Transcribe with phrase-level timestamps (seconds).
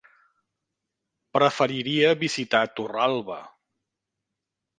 [1.37, 3.39] Preferiria visitar Torralba.